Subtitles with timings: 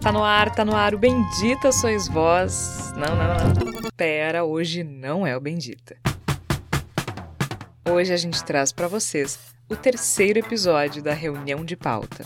[0.00, 2.92] Tá no ar, tá no ar o Bendita Sois Vós.
[2.96, 3.90] Não, não, não.
[3.96, 5.96] Pera, hoje não é o Bendita.
[7.90, 9.38] Hoje a gente traz para vocês
[9.68, 12.24] o terceiro episódio da reunião de pauta.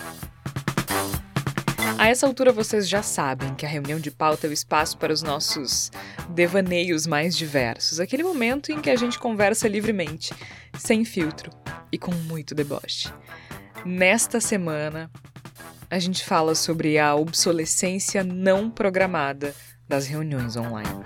[2.00, 5.12] A essa altura vocês já sabem que a reunião de pauta é o espaço para
[5.12, 5.90] os nossos
[6.30, 10.32] devaneios mais diversos, aquele momento em que a gente conversa livremente,
[10.78, 11.50] sem filtro
[11.92, 13.12] e com muito deboche.
[13.84, 15.10] Nesta semana,
[15.90, 19.54] a gente fala sobre a obsolescência não programada
[19.86, 21.04] das reuniões online.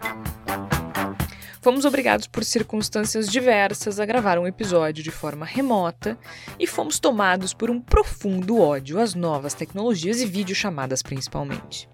[1.65, 6.19] Fomos obrigados por circunstâncias diversas a gravar um episódio de forma remota
[6.59, 11.89] e fomos tomados por um profundo ódio às novas tecnologias e videochamadas principalmente.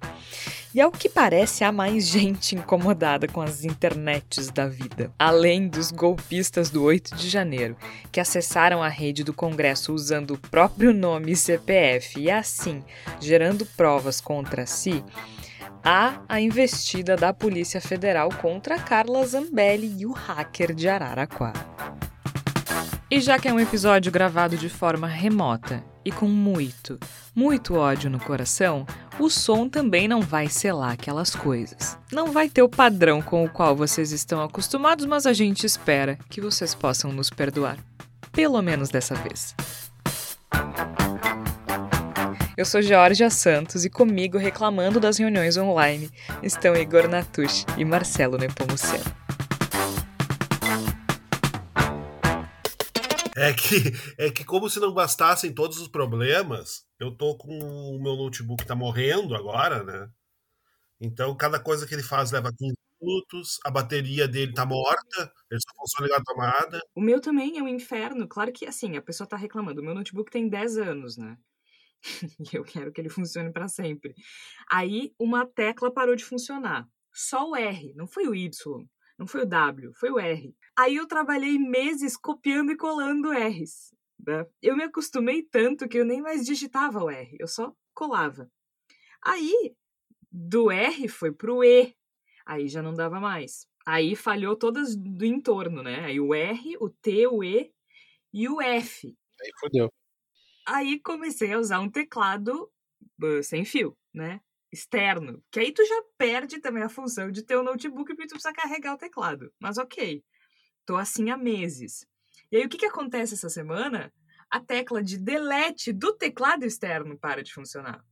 [0.74, 5.12] E ao que parece, há mais gente incomodada com as internets da vida.
[5.16, 7.76] Além dos golpistas do 8 de janeiro,
[8.10, 12.82] que acessaram a rede do Congresso usando o próprio nome e CPF e assim
[13.20, 15.04] gerando provas contra si,
[15.84, 21.66] há a investida da Polícia Federal contra Carla Zambelli e o hacker de Araraquara.
[23.10, 26.98] E já que é um episódio gravado de forma remota e com muito,
[27.34, 28.86] muito ódio no coração,
[29.18, 31.98] o som também não vai selar aquelas coisas.
[32.12, 36.18] Não vai ter o padrão com o qual vocês estão acostumados, mas a gente espera
[36.28, 37.78] que vocês possam nos perdoar.
[38.30, 39.56] Pelo menos dessa vez.
[42.60, 46.10] Eu sou Georgia Santos e comigo reclamando das reuniões online
[46.42, 49.02] estão Igor Natush e Marcelo Nepomuceno.
[53.34, 57.98] É que, é que como se não bastassem todos os problemas, eu tô com o
[57.98, 60.10] meu notebook tá morrendo agora, né?
[61.00, 65.60] Então cada coisa que ele faz leva 15 minutos, a bateria dele tá morta, ele
[65.62, 66.78] só funciona ligar a tomada.
[66.94, 68.28] O meu também é um inferno.
[68.28, 69.80] Claro que assim, a pessoa tá reclamando.
[69.80, 71.38] O meu notebook tem 10 anos, né?
[72.52, 74.14] e eu quero que ele funcione para sempre.
[74.70, 76.88] Aí uma tecla parou de funcionar.
[77.12, 78.50] Só o R, não foi o Y,
[79.18, 80.54] não foi o W, foi o R.
[80.78, 83.94] Aí eu trabalhei meses copiando e colando R's.
[84.26, 84.46] Né?
[84.62, 88.50] Eu me acostumei tanto que eu nem mais digitava o R, eu só colava.
[89.22, 89.74] Aí,
[90.30, 91.94] do R foi pro E,
[92.46, 93.66] aí já não dava mais.
[93.86, 96.04] Aí falhou todas do entorno, né?
[96.04, 97.72] Aí o R, o T, o E
[98.32, 99.16] e o F.
[99.40, 99.90] Aí fodeu.
[100.72, 102.70] Aí comecei a usar um teclado
[103.42, 104.40] sem fio, né?
[104.72, 105.42] Externo.
[105.50, 108.34] Que aí tu já perde também a função de ter o um notebook porque tu
[108.34, 109.52] precisa carregar o teclado.
[109.58, 110.24] Mas ok.
[110.86, 112.06] Tô assim há meses.
[112.52, 114.14] E aí o que, que acontece essa semana?
[114.48, 118.04] A tecla de delete do teclado externo para de funcionar.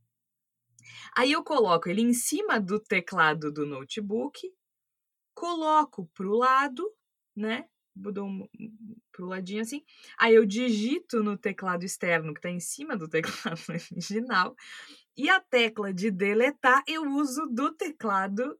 [1.15, 4.53] Aí eu coloco ele em cima do teclado do notebook,
[5.33, 6.93] coloco pro lado,
[7.33, 7.69] né?
[7.99, 8.29] Mudou
[9.11, 9.83] pro ladinho assim.
[10.17, 13.59] Aí eu digito no teclado externo que está em cima do teclado
[13.91, 14.55] original.
[15.17, 18.57] E a tecla de deletar eu uso do teclado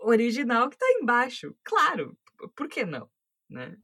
[0.00, 1.54] original que está embaixo.
[1.62, 2.16] Claro,
[2.56, 3.08] por que não?
[3.48, 3.76] Né?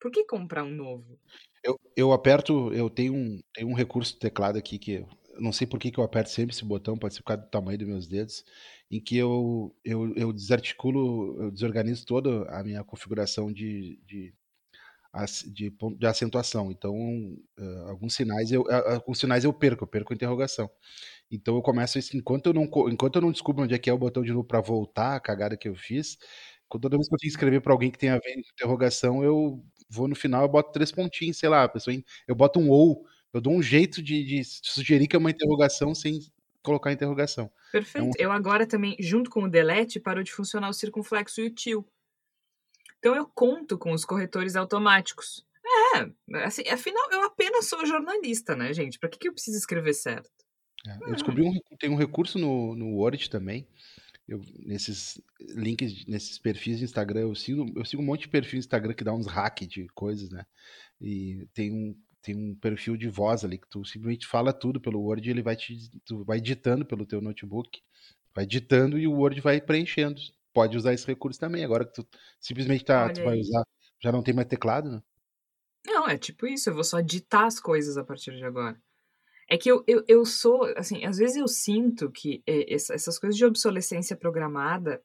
[0.00, 1.18] Por que comprar um novo?
[1.62, 5.06] Eu, eu aperto, eu tenho um, tenho um recurso do teclado aqui que
[5.40, 7.50] não sei por que, que eu aperto sempre esse botão, pode ser por causa do
[7.50, 8.44] tamanho dos meus dedos,
[8.90, 14.34] em que eu, eu, eu desarticulo, eu desorganizo toda a minha configuração de, de,
[15.52, 16.70] de, de acentuação.
[16.70, 16.94] Então,
[17.58, 20.70] uh, alguns sinais eu, uh, alguns sinais eu perco, eu perco a interrogação.
[21.30, 23.92] Então eu começo isso enquanto eu não enquanto eu não descubro onde é que é
[23.92, 26.18] o botão de novo para voltar a cagada que eu fiz,
[26.80, 29.24] toda vez que eu tenho que escrever para alguém que tem a ver com interrogação,
[29.24, 31.94] eu vou no final, eu boto três pontinhos, sei lá, pessoa,
[32.26, 35.94] eu boto um ou, eu dou um jeito de, de sugerir que é uma interrogação
[35.94, 36.20] sem
[36.62, 37.50] colocar interrogação.
[37.70, 38.04] Perfeito.
[38.04, 38.12] É um...
[38.18, 41.86] Eu agora também, junto com o delete, parou de funcionar o circunflexo e o til.
[42.98, 45.44] Então eu conto com os corretores automáticos.
[45.94, 48.98] É, assim, afinal, eu apenas sou jornalista, né, gente?
[48.98, 50.30] Para que, que eu preciso escrever certo?
[50.86, 53.66] É, eu descobri um, tem um recurso no, no Word também,
[54.26, 58.56] eu, nesses links, nesses perfis de Instagram, eu sigo, eu sigo um monte de perfil
[58.56, 60.44] no Instagram que dá uns hack de coisas, né?
[61.00, 65.00] E tem um, tem um perfil de voz ali que tu simplesmente fala tudo pelo
[65.00, 67.82] Word e ele vai te tu vai editando pelo teu notebook,
[68.34, 70.20] vai editando e o Word vai preenchendo.
[70.54, 71.64] Pode usar esse recurso também.
[71.64, 72.06] Agora que tu
[72.38, 73.64] simplesmente tá, tu vai usar,
[74.00, 75.02] já não tem mais teclado, né?
[75.84, 78.80] Não, é tipo isso, eu vou só ditar as coisas a partir de agora.
[79.48, 83.36] É que eu, eu, eu sou, assim, às vezes eu sinto que é, essas coisas
[83.36, 85.02] de obsolescência programada,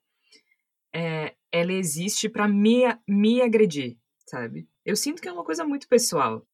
[0.93, 4.67] é, ela existe para me, me agredir, sabe?
[4.85, 6.45] Eu sinto que é uma coisa muito pessoal.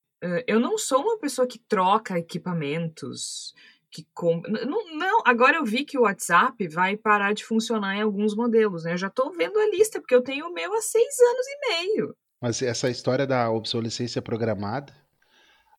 [0.48, 3.54] Eu não sou uma pessoa que troca equipamentos,
[3.92, 4.66] que compra.
[4.66, 8.84] Não, não, agora eu vi que o WhatsApp vai parar de funcionar em alguns modelos,
[8.84, 8.94] né?
[8.94, 11.70] Eu já tô vendo a lista, porque eu tenho o meu há seis anos e
[11.70, 12.16] meio.
[12.42, 14.94] Mas essa história da obsolescência programada,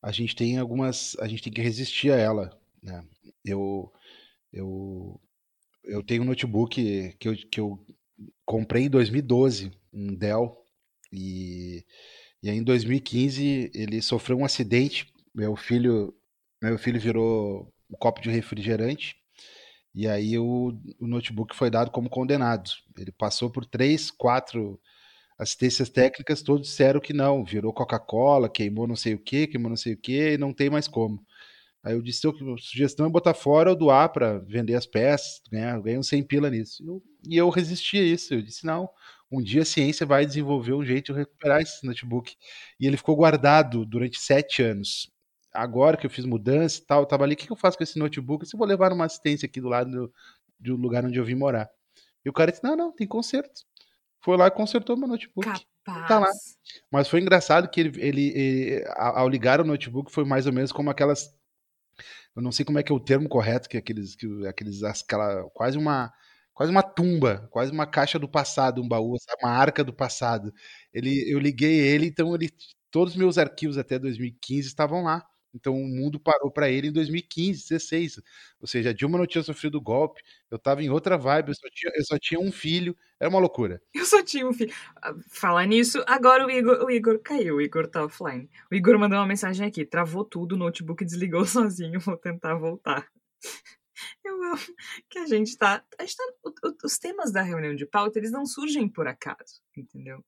[0.01, 3.05] a gente tem algumas, a gente tem que resistir a ela, né?
[3.45, 3.93] Eu
[4.53, 5.21] eu
[5.83, 7.85] eu tenho um notebook que eu, que eu
[8.45, 10.65] comprei em 2012, um Dell,
[11.13, 11.85] e,
[12.45, 16.15] e aí em 2015 ele sofreu um acidente, meu filho
[16.63, 19.17] meu filho virou um copo de refrigerante
[19.95, 22.69] e aí o, o notebook foi dado como condenado.
[22.99, 24.79] Ele passou por três, quatro
[25.39, 29.77] assistências técnicas, todos disseram que não, virou Coca-Cola, queimou não sei o que, queimou não
[29.77, 31.25] sei o que, e não tem mais como.
[31.83, 35.81] Aí eu disse, a sugestão é botar fora ou doar para vender as peças, né?
[35.81, 36.85] ganhei uns 100 pila nisso.
[36.87, 38.89] Eu, e eu resisti a isso, eu disse, não,
[39.31, 42.37] um dia a ciência vai desenvolver um jeito de recuperar esse notebook.
[42.79, 45.13] E ele ficou guardado durante sete anos
[45.55, 47.85] agora que eu fiz mudança e tal, eu tava ali, o que, eu faço com
[47.85, 48.45] esse notebook?
[48.45, 50.13] Se eu vou levar uma assistência aqui do lado do,
[50.59, 51.71] do lugar onde eu vim morar.
[52.25, 53.63] E o cara disse, não, não, tem conserto.
[54.21, 55.47] Foi lá e consertou meu notebook.
[55.47, 56.09] Capaz.
[56.09, 56.31] Tá lá.
[56.91, 60.73] Mas foi engraçado que ele, ele, ele, ao ligar o notebook, foi mais ou menos
[60.73, 61.33] como aquelas.
[62.35, 64.17] Eu não sei como é que é o termo correto, que é aqueles.
[64.17, 66.11] Que, aqueles aquela, quase uma.
[66.55, 69.43] Quase uma tumba, quase uma caixa do passado, um baú, sabe?
[69.43, 70.55] uma arca do passado.
[70.93, 72.49] Ele, eu liguei ele, então ele,
[72.91, 75.27] todos os meus arquivos até 2015 estavam lá.
[75.55, 78.21] Então o mundo parou para ele em 2015, 16.
[78.61, 80.21] Ou seja, a Dilma não tinha sofrido golpe,
[80.51, 83.39] eu estava em outra vibe, eu só, tinha, eu só tinha um filho, era uma
[83.39, 83.81] loucura.
[83.95, 84.73] Eu só tinha um filho.
[85.03, 88.51] Ah, falar nisso, agora o Igor, o Igor caiu, o Igor tá offline.
[88.71, 93.07] O Igor mandou uma mensagem aqui, travou tudo, o notebook desligou sozinho, vou tentar voltar.
[94.25, 94.59] Eu amo
[95.09, 95.85] que a gente tá.
[95.99, 96.25] A gente tá
[96.85, 100.25] os temas da reunião de pauta, eles não surgem por acaso, entendeu?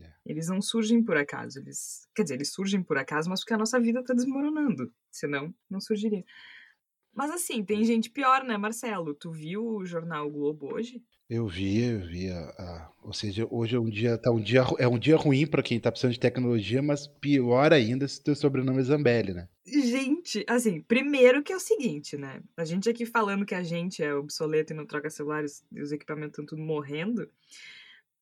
[0.00, 0.12] É.
[0.24, 1.58] Eles não surgem por acaso.
[1.58, 4.92] Eles, quer dizer, eles surgem por acaso, mas porque a nossa vida está desmoronando.
[5.10, 6.24] Senão, não surgiria.
[7.12, 9.14] Mas assim, tem gente pior, né, Marcelo?
[9.14, 11.02] Tu viu o jornal Globo hoje?
[11.28, 12.30] Eu vi, eu vi.
[12.30, 15.46] A, a, ou seja, hoje é um dia, tá um dia, é um dia ruim
[15.46, 19.46] para quem tá precisando de tecnologia, mas pior ainda se teu sobrenome é Zambelli, né?
[19.66, 22.42] Gente, assim, primeiro que é o seguinte, né?
[22.56, 25.92] A gente aqui falando que a gente é obsoleto e não troca celulares e os
[25.92, 27.30] equipamentos estão tudo morrendo.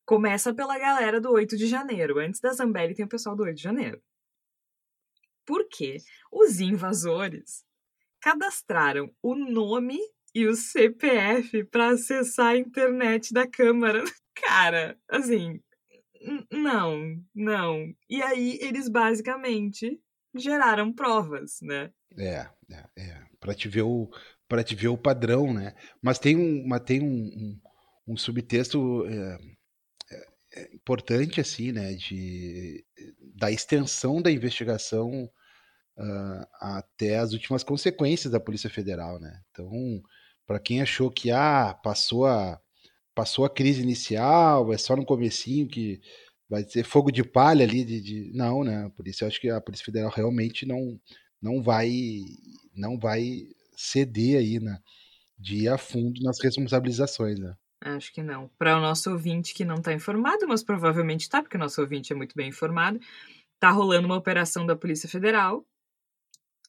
[0.04, 2.18] Começa pela galera do 8 de janeiro.
[2.18, 4.02] Antes da Zambelli tem o pessoal do 8 de janeiro.
[5.44, 5.98] Por quê?
[6.32, 7.64] Os invasores
[8.20, 10.00] cadastraram o nome
[10.36, 14.04] e o CPF para acessar a internet da Câmara.
[14.36, 15.58] Cara, assim,
[16.52, 17.90] não, não.
[18.06, 19.98] E aí eles basicamente
[20.36, 21.90] geraram provas, né?
[22.18, 23.22] É, é, é.
[23.40, 24.10] Para te ver o
[24.46, 25.74] para te ver o padrão, né?
[26.02, 27.60] Mas tem um, mas tem um, um,
[28.08, 29.38] um subtexto é,
[30.74, 32.84] importante assim, né, de
[33.34, 35.30] da extensão da investigação
[35.96, 39.40] uh, até as últimas consequências da Polícia Federal, né?
[39.50, 39.70] Então,
[40.46, 42.60] para quem achou que ah, passou a
[43.14, 46.00] passou a crise inicial, é só no comecinho que
[46.48, 48.32] vai ser fogo de palha ali de, de...
[48.34, 48.90] não, né?
[48.94, 51.00] Por isso eu acho que a Polícia Federal realmente não
[51.40, 51.90] não vai
[52.74, 54.78] não vai ceder aí, né?
[55.38, 57.54] De ir a fundo nas responsabilizações, né?
[57.80, 58.50] Acho que não.
[58.58, 62.12] Para o nosso ouvinte que não está informado, mas provavelmente está, porque o nosso ouvinte
[62.12, 62.98] é muito bem informado,
[63.54, 65.64] está rolando uma operação da Polícia Federal,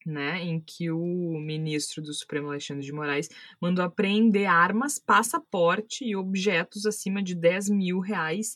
[0.07, 3.30] né, em que o ministro do Supremo Alexandre de Moraes
[3.62, 8.56] mandou apreender armas, passaporte e objetos acima de 10 mil reais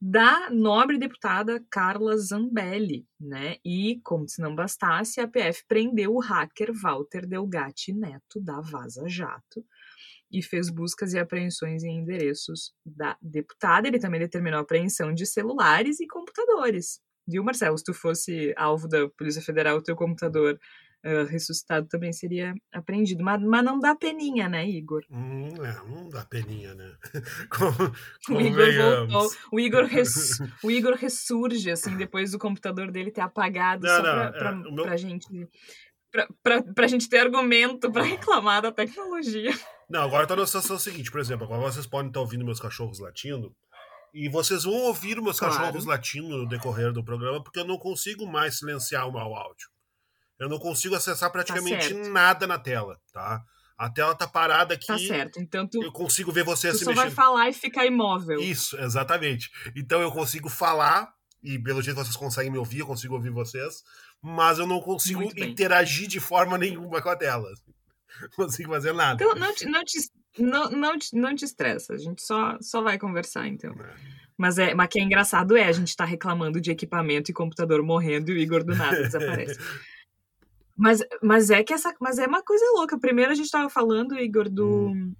[0.00, 3.56] da nobre deputada Carla Zambelli, né?
[3.64, 9.08] E, como se não bastasse, a PF prendeu o hacker Walter Delgatti Neto da Vaza
[9.08, 9.64] Jato,
[10.30, 13.88] e fez buscas e apreensões em endereços da deputada.
[13.88, 17.00] Ele também determinou a apreensão de celulares e computadores.
[17.26, 17.78] Viu, Marcelo?
[17.78, 20.58] Se tu fosse alvo da Polícia Federal, o teu computador
[21.04, 23.22] uh, ressuscitado também seria apreendido.
[23.22, 25.02] Mas, mas não dá peninha, né, Igor?
[25.10, 26.92] Hum, é, não dá peninha, né?
[27.50, 27.94] Como,
[28.26, 28.74] como o Igor
[29.08, 29.30] voltou.
[29.52, 34.02] O Igor, res, o Igor ressurge, assim, depois do computador dele ter apagado, não, só
[34.02, 34.84] não, pra, pra, é, meu...
[34.84, 35.48] pra gente
[36.42, 39.52] pra, pra gente ter argumento para reclamar da tecnologia.
[39.88, 43.00] Não, agora tá na situação seguinte, por exemplo, agora vocês podem estar ouvindo meus cachorros
[43.00, 43.54] latindo,
[44.14, 45.56] e vocês vão ouvir meus claro.
[45.56, 49.68] cachorros latindo no decorrer do programa, porque eu não consigo mais silenciar o meu áudio.
[50.38, 53.42] Eu não consigo acessar praticamente tá nada na tela, tá?
[53.76, 54.86] A tela tá parada aqui.
[54.86, 55.40] Tá certo.
[55.40, 57.06] Então tu, eu consigo ver vocês tu se só mexendo.
[57.06, 58.40] vai falar e ficar imóvel.
[58.40, 59.50] Isso, exatamente.
[59.74, 61.12] Então eu consigo falar
[61.42, 63.82] e pelo jeito vocês conseguem me ouvir, eu consigo ouvir vocês,
[64.22, 67.48] mas eu não consigo interagir de forma nenhuma com a tela.
[68.20, 69.22] Não consigo fazer nada.
[69.22, 69.98] Então não te, não te,
[70.38, 73.72] não, não te, não te estressa, a gente só, só vai conversar então.
[73.72, 73.94] É.
[74.36, 77.82] Mas, é, mas que é engraçado é a gente tá reclamando de equipamento e computador
[77.82, 79.58] morrendo e o Igor do nada desaparece.
[80.76, 81.94] Mas, mas é que essa.
[82.00, 82.98] Mas é uma coisa louca.
[82.98, 84.88] Primeiro a gente tava falando, Igor, do.
[84.88, 85.14] Hum.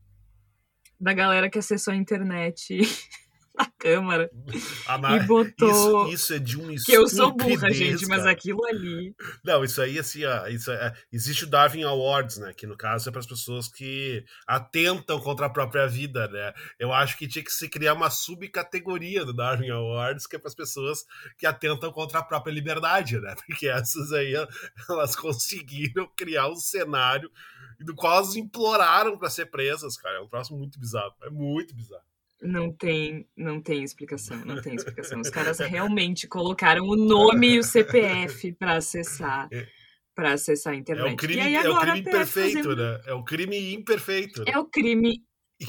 [1.00, 2.78] Da galera que acessou a internet
[3.56, 4.30] na Câmara
[4.88, 6.08] Ah, e botou.
[6.08, 8.30] Isso, isso é de um Que eu sou burra, gente, mas cara.
[8.30, 9.14] aquilo ali.
[9.44, 12.52] Não, isso aí, assim, ó, isso é- existe o Darwin Awards, né?
[12.52, 16.52] Que no caso é para as pessoas que atentam contra a própria vida, né?
[16.78, 20.48] Eu acho que tinha que se criar uma subcategoria do Darwin Awards, que é para
[20.48, 21.04] as pessoas
[21.38, 23.34] que atentam contra a própria liberdade, né?
[23.46, 24.34] Porque essas aí,
[24.88, 27.30] elas conseguiram criar um cenário
[27.80, 30.16] do qual elas imploraram para ser presas, cara.
[30.16, 31.12] É um troço muito bizarro.
[31.22, 32.02] É muito bizarro.
[32.44, 35.20] Não tem, não tem explicação, não tem explicação.
[35.20, 39.66] Os caras realmente colocaram o nome e o CPF para acessar, É.
[40.14, 41.12] para acessar a É internet.
[41.14, 43.00] o crime, e aí é o agora crime a PF perfeito, fazendo- né?
[43.06, 44.40] É o crime imperfeito.
[44.44, 44.52] né?
[44.52, 45.22] É o crime,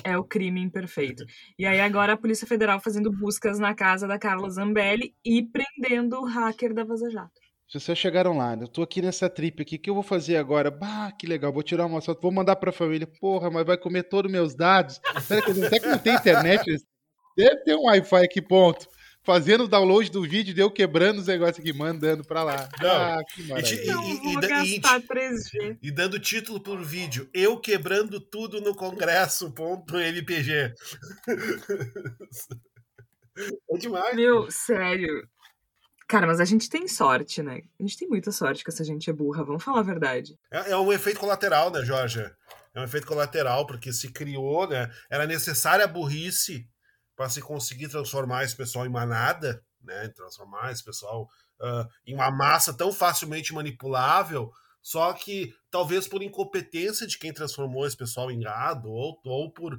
[0.04, 1.24] é o crime imperfeito.
[1.58, 6.20] E aí agora a Polícia Federal fazendo buscas na casa da Carla Zambelli e prendendo
[6.20, 7.45] o hacker da Vaza Jato.
[7.68, 10.38] Se vocês chegaram lá, eu tô aqui nessa trip aqui, o que eu vou fazer
[10.38, 10.70] agora?
[10.70, 13.08] Bah, que legal, vou tirar uma foto, vou mandar pra família.
[13.20, 15.02] Porra, mas vai comer todos os meus dados.
[15.24, 16.64] Será que, será que não tem internet?
[17.36, 18.88] Deve ter um Wi-Fi aqui, ponto.
[19.24, 22.70] Fazendo o download do vídeo, deu quebrando os negócios aqui, mandando pra lá.
[22.80, 23.82] Não, Ah, que e maravilha.
[23.82, 25.78] e- da- e- gastar 3G.
[25.82, 30.74] E dando título pro vídeo, eu quebrando tudo no congresso.mpg.
[33.70, 34.16] É demais.
[34.16, 35.28] Meu, sério.
[36.08, 37.62] Cara, mas a gente tem sorte, né?
[37.80, 40.38] A gente tem muita sorte que essa gente é burra, vamos falar a verdade.
[40.52, 42.20] É, é um efeito colateral, né, Jorge?
[42.74, 44.92] É um efeito colateral, porque se criou, né?
[45.10, 46.68] Era necessária a burrice
[47.16, 50.10] para se conseguir transformar esse pessoal em manada, né?
[50.10, 51.28] Transformar esse pessoal
[51.60, 54.52] ah, em uma massa tão facilmente manipulável.
[54.82, 59.76] Só que talvez por incompetência de quem transformou esse pessoal em gado, ou, ou por,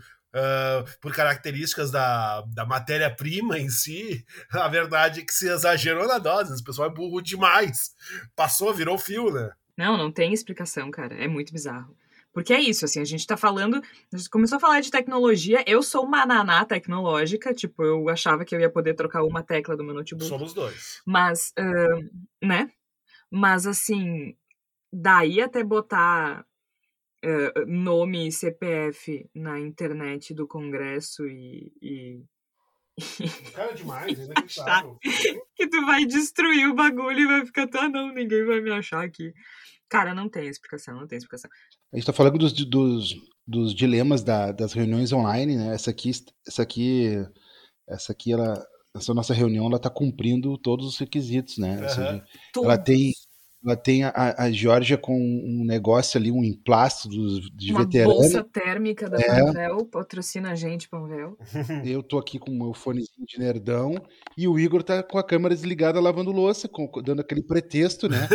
[1.00, 6.52] por características da, da matéria-prima em si, a verdade é que se exagerou na dose.
[6.52, 7.94] Esse pessoal é burro demais.
[8.34, 9.50] Passou, virou fio, né?
[9.76, 11.14] Não, não tem explicação, cara.
[11.14, 11.94] É muito bizarro.
[12.32, 13.82] Porque é isso, assim, a gente tá falando.
[14.12, 15.64] A gente começou a falar de tecnologia.
[15.66, 19.74] Eu sou uma naná tecnológica, tipo, eu achava que eu ia poder trocar uma tecla
[19.74, 20.28] do meu notebook.
[20.28, 21.00] Somos dois.
[21.06, 22.10] Mas, ahn,
[22.42, 22.70] né?
[23.30, 24.36] Mas, assim,
[24.92, 26.44] daí até botar
[27.26, 32.22] ah, nome e CPF na internet do Congresso e, e
[33.52, 34.98] Cara, é demais, é inacreditável.
[35.54, 39.04] que tu vai destruir o bagulho e vai ficar, tá, não, ninguém vai me achar
[39.04, 39.32] aqui.
[39.88, 41.50] Cara, não tem explicação, não tem explicação.
[41.92, 43.14] A gente tá falando dos, dos,
[43.46, 45.74] dos dilemas da- das reuniões online, né?
[45.74, 46.10] Essa aqui,
[46.46, 47.10] essa aqui,
[47.88, 48.66] essa aqui, ela,
[48.96, 51.80] essa nossa reunião, ela tá cumprindo todos os requisitos, né?
[51.82, 52.24] Ou seja,
[52.56, 53.12] ela tem,
[53.66, 58.14] ela tem a, a Georgia com um negócio ali, um emplasto dos, de Uma veterano.
[58.14, 59.42] bolsa térmica da É.
[59.42, 61.36] Panvel, patrocina a gente, Panvel.
[61.84, 63.94] Eu tô aqui com o meu fonezinho de nerdão
[64.38, 68.28] e o Igor tá com a câmera desligada lavando louça, com- dando aquele pretexto, né?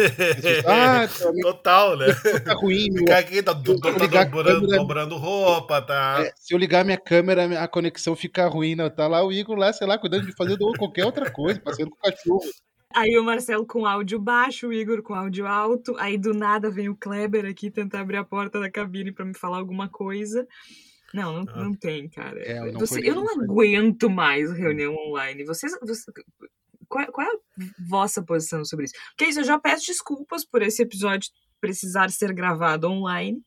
[0.67, 1.07] ah,
[1.41, 2.07] Total, né?
[2.43, 4.77] tá ruim, Ficar aqui, tá, tá ligar a dobrando, câmera.
[4.81, 6.17] dobrando roupa, tá?
[6.25, 8.75] É, se eu ligar minha câmera, a conexão fica ruim.
[8.75, 11.91] Não, tá lá o Igor lá, sei lá, cuidando de fazer qualquer outra coisa, passeando
[11.91, 12.41] com o cachorro.
[12.95, 15.95] Aí o Marcelo com áudio baixo, o Igor com áudio alto.
[15.97, 19.33] Aí do nada vem o Kleber aqui tentar abrir a porta da cabine pra me
[19.37, 20.47] falar alguma coisa.
[21.13, 21.63] Não, não, Ah.
[21.63, 22.39] não tem, cara.
[22.41, 25.43] É, não Você- eu não aguento mais reunião online.
[25.45, 25.73] Vocês.
[25.79, 26.05] vocês-
[26.87, 27.39] qual, é- qual é a
[27.89, 28.93] vossa posição sobre isso?
[29.09, 31.29] Porque isso, eu já peço desculpas por esse episódio
[31.59, 33.41] precisar ser gravado online.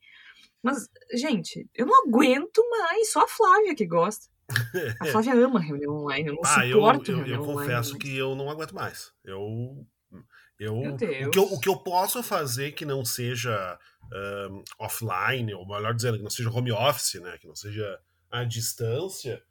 [0.63, 3.13] Mas, gente, eu não aguento mais.
[3.13, 4.27] Só a Flávia que gosta.
[5.01, 6.29] A Flávia ama reunião online.
[6.29, 7.69] Eu não Ah, eu, suporto eu, reunião eu online.
[7.69, 8.03] confesso mais.
[8.03, 9.13] que eu não aguento mais.
[9.25, 9.87] Eu.
[10.59, 13.77] Eu, o, que eu, o que eu posso fazer que não seja
[14.13, 17.37] ahn, offline, ou melhor dizendo, que não seja home office, né?
[17.39, 17.99] Que não seja
[18.31, 19.43] à distância,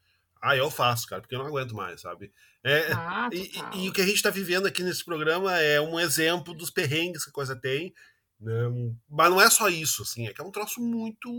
[0.41, 2.31] ah, eu faço, cara, porque eu não aguento mais, sabe?
[2.63, 3.71] É, Ah, E, total.
[3.75, 6.69] e- e o que a gente está vivendo aqui nesse programa é um exemplo dos
[6.69, 7.93] perrengues que a coisa tem.
[8.39, 8.53] né?
[9.09, 11.29] Mas não é só isso, assim, é que é um troço muito.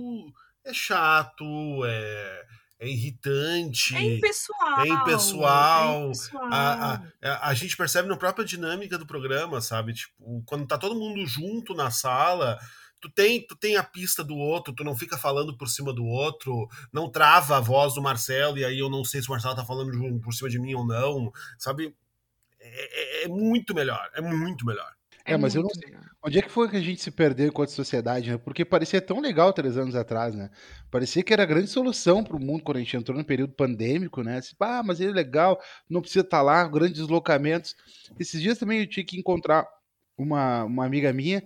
[0.64, 1.44] É chato,
[1.86, 2.46] é,
[2.84, 3.96] é irritante.
[3.96, 4.80] É impessoal.
[4.80, 5.94] É impessoal.
[6.02, 6.48] é impessoal.
[6.52, 9.92] A, a, a gente percebe na própria dinâmica do programa, sabe?
[9.94, 12.58] Tipo, quando tá todo mundo junto na sala,
[13.00, 16.04] tu tem, tu tem a pista do outro, tu não fica falando por cima do
[16.04, 19.54] outro, não trava a voz do Marcelo, e aí eu não sei se o Marcelo
[19.54, 21.94] tá falando de- por cima de mim ou não, sabe?
[22.60, 24.90] É, é- é muito melhor, é muito melhor.
[25.26, 26.02] É, mas eu não legal.
[26.26, 28.38] Onde é que foi que a gente se perdeu enquanto sociedade, né?
[28.38, 30.48] Porque parecia tão legal três anos atrás, né?
[30.90, 33.52] Parecia que era a grande solução para o mundo quando a gente entrou no período
[33.52, 34.38] pandêmico, né?
[34.38, 37.76] Assim, ah, mas ele é legal, não precisa estar lá, grandes deslocamentos.
[38.18, 39.66] Esses dias também eu tinha que encontrar
[40.16, 41.44] uma, uma amiga minha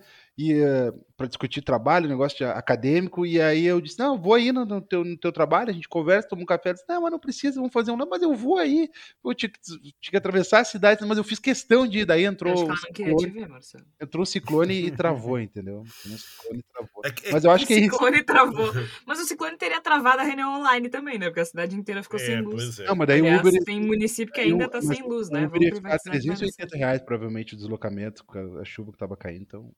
[1.17, 5.03] para discutir trabalho, negócio acadêmico, e aí eu disse, não, vou aí no, no, teu,
[5.03, 7.73] no teu trabalho, a gente conversa, toma um café, disse, não, mas não precisa, vamos
[7.73, 8.89] fazer um, não, mas eu vou aí,
[9.25, 12.55] eu tinha, tinha que atravessar a cidade, mas eu fiz questão de ir, daí entrou
[12.55, 13.49] o ciclone, ver,
[14.01, 15.81] entrou o ciclone e travou, entendeu?
[15.81, 17.03] O ciclone travou.
[17.05, 17.89] É que, mas eu acho que é isso.
[17.89, 18.73] O ciclone travou,
[19.05, 22.21] mas o ciclone teria travado a reunião online também, né, porque a cidade inteira ficou
[22.21, 22.79] é, sem luz.
[22.79, 22.87] É.
[22.87, 23.65] Não, mas daí Aliás, o Uber...
[23.65, 25.43] Tem município que ainda tá sem luz, né?
[25.43, 29.43] O Uber ia ficar 380 reais, provavelmente, o deslocamento, com a chuva que tava caindo,
[29.43, 29.75] então...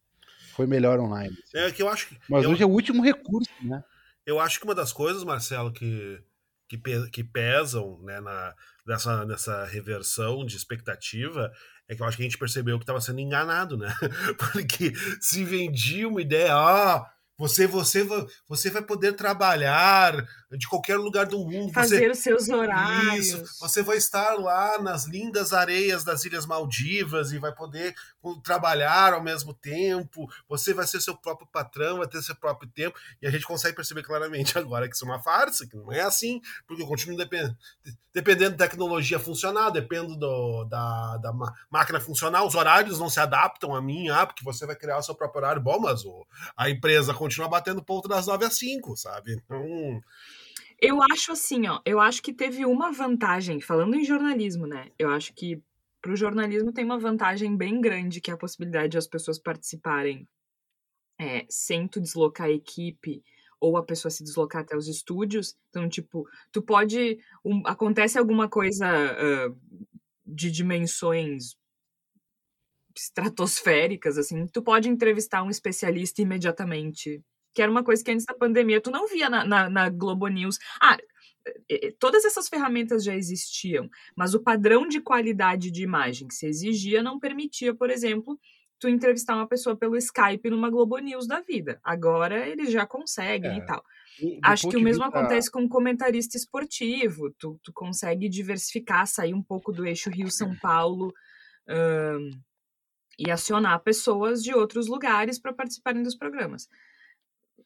[0.55, 1.37] Foi melhor online.
[1.45, 1.59] Assim.
[1.59, 2.19] É que eu acho que.
[2.29, 3.83] Mas eu, hoje é o último recurso, né?
[4.27, 6.23] Eu acho que uma das coisas, Marcelo, que,
[6.69, 6.79] que,
[7.11, 8.55] que pesam né, na,
[8.87, 11.51] nessa, nessa reversão de expectativa
[11.89, 13.93] é que eu acho que a gente percebeu que estava sendo enganado, né?
[14.39, 18.07] Porque se vendia uma ideia, ah, você, você,
[18.47, 21.73] você vai poder trabalhar de qualquer lugar do mundo.
[21.73, 23.29] Fazer você, os seus horários.
[23.29, 27.95] Isso, você vai estar lá nas lindas areias das Ilhas Maldivas e vai poder
[28.45, 30.29] trabalhar ao mesmo tempo.
[30.51, 32.99] Você vai ser seu próprio patrão, vai ter seu próprio tempo.
[33.23, 36.03] E a gente consegue perceber claramente agora que isso é uma farsa, que não é
[36.03, 37.57] assim, porque eu continuo depend...
[38.13, 41.33] dependendo da tecnologia funcionar, dependendo do, da, da
[41.71, 45.03] máquina funcionar, os horários não se adaptam a mim, ah, porque você vai criar o
[45.03, 45.63] seu próprio horário.
[45.63, 49.33] Bom, mas o, a empresa continua continua batendo ponto das 9 às 5, sabe?
[49.35, 50.01] Então.
[50.81, 51.81] Eu acho assim, ó.
[51.87, 54.91] Eu acho que teve uma vantagem, falando em jornalismo, né?
[54.99, 55.63] Eu acho que
[56.03, 59.39] para o jornalismo tem uma vantagem bem grande, que é a possibilidade de as pessoas
[59.39, 60.27] participarem
[61.21, 63.23] é, sem tu deslocar a equipe
[63.61, 65.55] ou a pessoa se deslocar até os estúdios.
[65.69, 67.19] Então, tipo, tu pode.
[67.45, 69.57] Um, acontece alguma coisa uh,
[70.27, 71.55] de dimensões
[72.95, 77.23] estratosféricas, assim, tu pode entrevistar um especialista imediatamente.
[77.53, 80.29] Que era uma coisa que antes da pandemia tu não via na, na, na Globo
[80.29, 80.59] News.
[80.81, 80.97] Ah,
[81.99, 87.03] todas essas ferramentas já existiam, mas o padrão de qualidade de imagem que se exigia
[87.03, 88.39] não permitia, por exemplo,
[88.79, 91.79] tu entrevistar uma pessoa pelo Skype numa Globo News da vida.
[91.85, 93.57] Agora eles já conseguem é.
[93.59, 93.85] e tal.
[94.43, 95.19] Acho que o mesmo vista...
[95.19, 97.31] acontece com um comentarista esportivo.
[97.39, 101.13] Tu, tu consegue diversificar, sair um pouco do eixo Rio-São Paulo.
[103.21, 106.67] E acionar pessoas de outros lugares para participarem dos programas.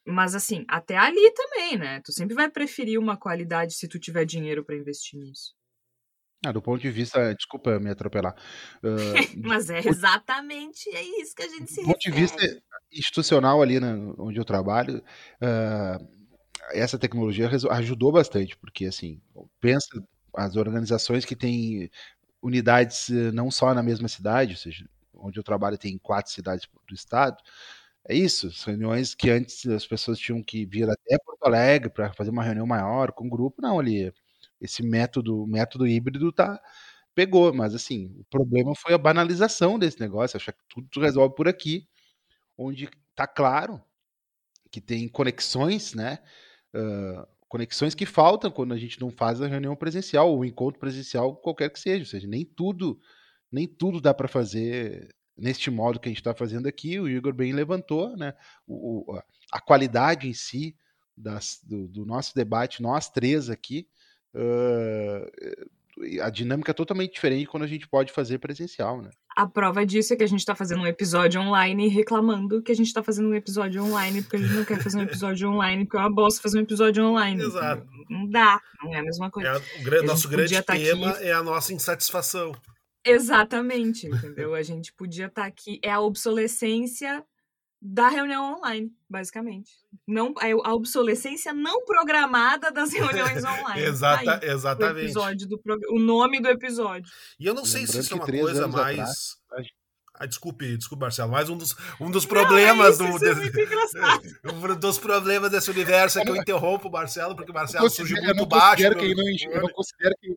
[0.04, 2.00] Mas assim, até ali também, né?
[2.04, 5.54] Tu sempre vai preferir uma qualidade se tu tiver dinheiro para investir nisso.
[6.44, 8.34] Ah, do ponto de vista, desculpa me atropelar.
[8.82, 13.62] Uh, Mas é exatamente é isso que a gente se Do ponto de vista institucional
[13.62, 15.02] ali né, onde eu trabalho,
[15.40, 16.24] uh,
[16.72, 19.22] essa tecnologia ajudou bastante, porque assim,
[19.60, 19.88] pensa
[20.36, 21.90] as organizações que têm
[22.42, 24.86] unidades eh, não só na mesma cidade, ou seja,
[25.24, 27.36] onde eu trabalho tem quatro cidades do estado.
[28.08, 32.30] É isso, reuniões que antes as pessoas tinham que vir até Porto Alegre para fazer
[32.30, 34.12] uma reunião maior com o grupo, não, ali
[34.60, 36.60] esse método, método híbrido tá
[37.14, 41.48] pegou, mas assim, o problema foi a banalização desse negócio, achar que tudo resolve por
[41.48, 41.88] aqui,
[42.58, 43.82] onde tá claro
[44.70, 46.18] que tem conexões, né?
[46.74, 50.80] Uh, conexões que faltam quando a gente não faz a reunião presencial ou o encontro
[50.80, 52.98] presencial, qualquer que seja, ou seja, nem tudo
[53.54, 56.98] nem tudo dá para fazer neste modo que a gente está fazendo aqui.
[56.98, 58.34] O Igor bem levantou, né?
[58.66, 59.16] O,
[59.52, 60.76] a qualidade em si
[61.16, 63.86] das, do, do, nosso debate, nós três aqui,
[64.34, 69.10] uh, a dinâmica é totalmente diferente quando a gente pode fazer presencial, né?
[69.36, 72.74] A prova disso é que a gente está fazendo um episódio online reclamando que a
[72.74, 75.84] gente está fazendo um episódio online porque a gente não quer fazer um episódio online
[75.84, 77.40] porque é uma bosta fazer um episódio online.
[77.40, 77.86] Exato.
[78.10, 79.50] Não dá, não é a mesma coisa.
[79.50, 81.24] É, o nosso grande tá tema aqui...
[81.24, 82.52] é a nossa insatisfação.
[83.04, 84.54] Exatamente, entendeu?
[84.54, 85.78] A gente podia estar tá aqui.
[85.82, 87.24] É a obsolescência
[87.86, 89.72] da reunião online, basicamente.
[90.08, 93.82] Não, é a obsolescência não programada das reuniões online.
[93.82, 94.96] Exata, Aí, exatamente.
[94.96, 97.10] O, episódio do o nome do episódio.
[97.38, 99.38] E eu não sei se isso é uma coisa mais.
[99.50, 99.68] Atrás,
[100.16, 103.42] ah, desculpe, desculpe, Marcelo, mas um dos, um dos problemas não, é isso, do.
[103.42, 107.54] Isso é um dos problemas desse universo é que eu interrompo o Marcelo, porque o
[107.54, 108.88] Marcelo surge muito baixo.
[108.94, 110.36] Que não, eu não considero que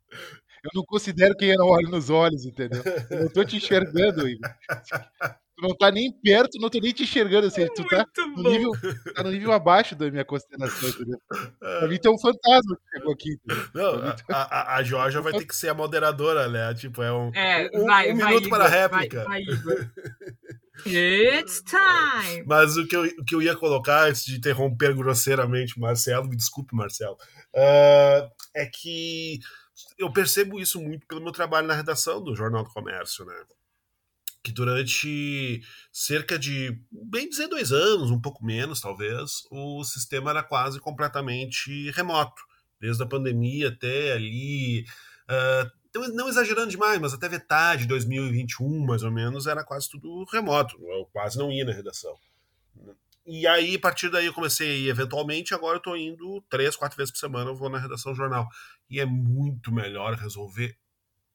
[0.68, 2.82] eu não considero quem eu não olho nos olhos, entendeu?
[3.10, 4.50] Eu não tô te enxergando, Igor.
[5.58, 7.66] Tu não tá nem perto, não tô nem te enxergando assim.
[7.76, 8.72] Tu tá no, nível,
[9.16, 11.20] tá no nível abaixo da minha consideração, entendeu?
[11.60, 13.40] Pra mim tem um fantasma que chegou aqui.
[13.74, 13.96] Não,
[14.30, 16.76] a, a, a Georgia vai ter que ser a moderadora, né?
[16.76, 19.24] Tipo, é um, é, um, vai, um vai, minuto Igor, para a réplica.
[19.24, 19.42] Vai,
[20.86, 22.44] It's time!
[22.46, 26.30] Mas o que, eu, o que eu ia colocar, antes de interromper grosseiramente o Marcelo,
[26.30, 27.18] me desculpe, Marcelo,
[27.56, 29.40] uh, é que
[29.98, 33.36] eu percebo isso muito pelo meu trabalho na redação do Jornal do Comércio, né?
[34.44, 35.62] Que durante
[35.92, 41.92] cerca de, bem dizer, dois anos, um pouco menos talvez, o sistema era quase completamente
[41.92, 42.42] remoto.
[42.80, 44.86] Desde a pandemia até ali.
[45.30, 45.78] Uh,
[46.14, 50.78] não exagerando demais, mas até metade de 2021, mais ou menos, era quase tudo remoto.
[50.88, 52.16] Eu quase não ia na redação.
[53.26, 57.12] e aí, a partir daí, eu comecei, eventualmente, agora eu tô indo três, quatro vezes
[57.12, 58.48] por semana, eu vou na redação do jornal.
[58.90, 60.78] E é muito melhor resolver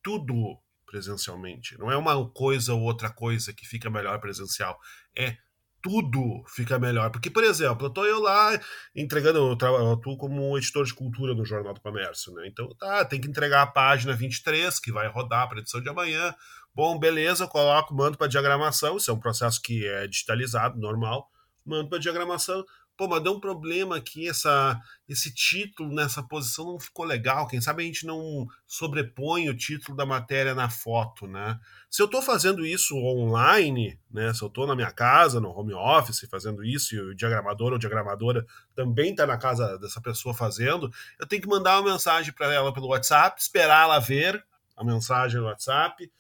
[0.03, 1.79] tudo presencialmente.
[1.79, 4.79] Não é uma coisa ou outra coisa que fica melhor presencial.
[5.17, 5.37] É
[5.83, 7.11] tudo fica melhor.
[7.11, 8.59] Porque, por exemplo, eu tô eu lá
[8.95, 12.47] entregando, eu atuo como editor de cultura no Jornal do Comércio, né?
[12.47, 16.35] Então, tá, tem que entregar a página 23, que vai rodar para edição de amanhã.
[16.75, 21.29] Bom, beleza, eu coloco, mando para diagramação, isso é um processo que é digitalizado, normal.
[21.67, 22.65] Mando para diagramação,
[22.97, 24.79] pô, mas deu um problema aqui, essa,
[25.09, 27.47] esse título nessa posição não ficou legal.
[27.47, 31.59] Quem sabe a gente não sobrepõe o título da matéria na foto, né?
[31.91, 34.33] Se eu estou fazendo isso online, né?
[34.35, 37.79] Se eu estou na minha casa, no home office, fazendo isso, e o diagramador ou
[37.79, 42.53] diagramadora também está na casa dessa pessoa fazendo, eu tenho que mandar uma mensagem para
[42.53, 44.45] ela pelo WhatsApp, esperar ela ver
[44.77, 46.11] a mensagem no WhatsApp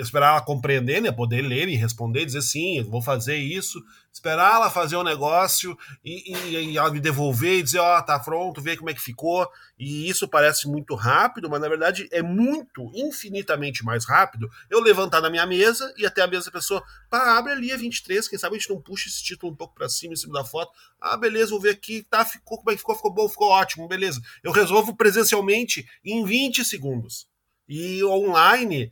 [0.00, 3.82] esperar ela compreender, né, poder ler e responder, dizer sim, eu vou fazer isso,
[4.12, 7.98] esperar ela fazer o um negócio e, e, e, ela me devolver e dizer, ó,
[7.98, 9.50] oh, tá pronto, ver como é que ficou.
[9.76, 15.20] E isso parece muito rápido, mas na verdade é muito, infinitamente mais rápido eu levantar
[15.20, 18.54] da minha mesa e até a mesa pessoa, pá, abre ali a 23, quem sabe
[18.54, 20.70] a gente não puxa esse título um pouco para cima em cima da foto.
[21.00, 22.94] Ah, beleza, vou ver aqui, tá, ficou, como é que ficou?
[22.94, 24.20] Ficou bom, ficou ótimo, beleza.
[24.44, 27.26] Eu resolvo presencialmente em 20 segundos.
[27.68, 28.90] E online,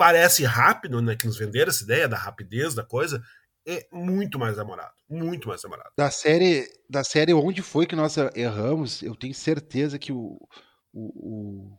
[0.00, 1.14] parece rápido, né?
[1.14, 3.22] Que nos venderam essa ideia da rapidez da coisa,
[3.68, 4.94] é muito mais demorado.
[5.06, 5.90] Muito mais demorado.
[5.94, 10.38] Da série, da série Onde Foi Que Nós Erramos, eu tenho certeza que o,
[10.90, 11.78] o, o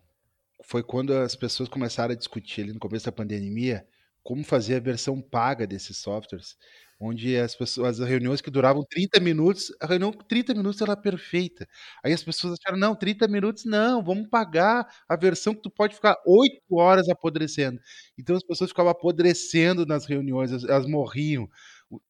[0.63, 3.84] foi quando as pessoas começaram a discutir ali no começo da pandemia
[4.21, 6.55] como fazer a versão paga desses softwares
[7.01, 10.95] onde as pessoas, as reuniões que duravam 30 minutos, a reunião com 30 minutos era
[10.95, 11.67] perfeita.
[12.03, 15.95] Aí as pessoas acharam, não, 30 minutos não, vamos pagar a versão que tu pode
[15.95, 17.79] ficar 8 horas apodrecendo.
[18.17, 21.49] Então as pessoas ficavam apodrecendo nas reuniões, elas, morriam.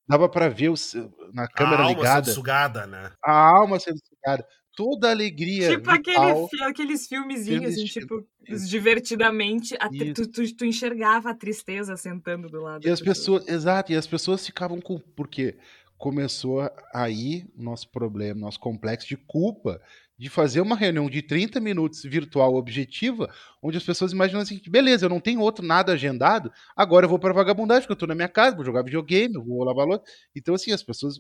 [0.08, 0.94] Dava para ver os,
[1.34, 2.26] na câmera a alma ligada.
[2.26, 3.12] Sendo sugada, né?
[3.24, 4.46] A alma sendo sugada
[4.76, 5.70] toda a alegria.
[5.70, 8.68] Tipo vital, aquele, aqueles filmezinhos, assim, tipo, Isso.
[8.68, 12.86] divertidamente, a, tu, tu, tu, enxergava a tristeza sentando do lado.
[12.86, 15.00] E as pessoas, exato, e as pessoas ficavam com.
[15.16, 15.56] Porque
[15.98, 19.80] começou aí o nosso problema, nosso complexo de culpa
[20.22, 23.28] de fazer uma reunião de 30 minutos virtual objetiva,
[23.60, 27.18] onde as pessoas imaginam assim, beleza, eu não tenho outro nada agendado, agora eu vou
[27.18, 30.04] para vagabundagem, porque eu estou na minha casa, vou jogar videogame, vou lavar louça.
[30.36, 31.20] Então, assim, as pessoas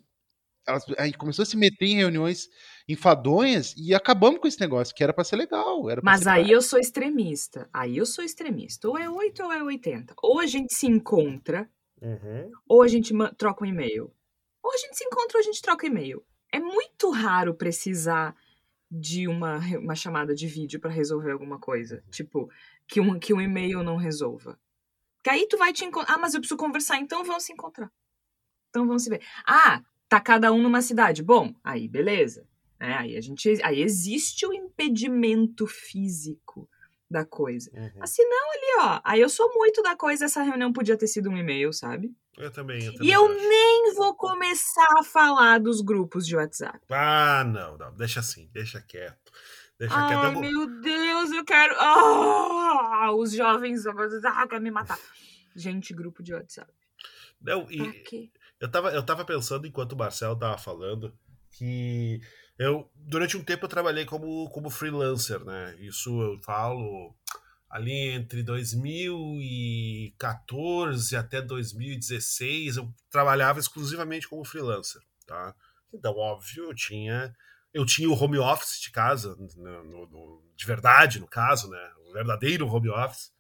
[0.67, 2.47] elas, a gente começou a se meter em reuniões
[2.87, 5.89] enfadonhas e acabamos com esse negócio, que era para ser legal.
[5.89, 6.55] Era Mas ser aí legal.
[6.55, 7.69] eu sou extremista.
[7.73, 8.87] Aí eu sou extremista.
[8.87, 10.13] Ou é 8 ou é 80.
[10.21, 11.69] Ou a gente se encontra,
[12.01, 12.51] uhum.
[12.67, 14.13] ou a gente troca um e-mail.
[14.63, 16.23] Ou a gente se encontra ou a gente troca e-mail.
[16.51, 18.35] É muito raro precisar
[18.89, 21.95] de uma, uma chamada de vídeo para resolver alguma coisa.
[21.95, 22.11] Uhum.
[22.11, 22.51] Tipo,
[22.87, 24.59] que um, que um e-mail não resolva.
[25.23, 26.15] Que aí tu vai te encontrar.
[26.15, 27.91] Ah, mas eu preciso conversar, então vamos se encontrar.
[28.69, 29.21] Então vamos se ver.
[29.45, 31.23] Ah, tá cada um numa cidade.
[31.23, 32.45] Bom, aí beleza.
[32.77, 36.67] É, aí a gente, aí existe o impedimento físico
[37.09, 37.71] da coisa.
[37.73, 38.05] Uhum.
[38.05, 41.29] Se não, ali, ó, aí eu sou muito da coisa, essa reunião podia ter sido
[41.29, 42.13] um e-mail, sabe?
[42.37, 43.07] Eu também, eu também.
[43.07, 43.47] E eu acho.
[43.47, 46.79] nem vou começar a falar dos grupos de WhatsApp.
[46.89, 49.31] Ah, não, não, deixa assim, deixa quieto.
[49.79, 50.39] Deixa Ai, quieto.
[50.41, 51.73] meu Deus, eu quero.
[51.79, 54.99] Oh, os jovens ah, querem me matar.
[55.55, 56.69] Gente, grupo de WhatsApp.
[57.41, 58.03] Não, e,
[58.61, 61.11] eu tava, eu tava pensando, enquanto o Marcel tava falando,
[61.51, 62.21] que
[62.57, 65.75] eu, durante um tempo eu trabalhei como, como freelancer, né?
[65.79, 67.15] Isso eu falo
[67.69, 75.55] ali entre 2014 até 2016, eu trabalhava exclusivamente como freelancer, tá?
[75.91, 77.35] Então, óbvio, eu tinha
[77.73, 81.91] eu tinha o home office de casa, no, no, de verdade, no caso, né?
[82.07, 83.31] O verdadeiro home office.